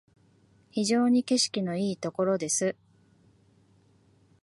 [0.71, 2.75] 非常に景色のいいところです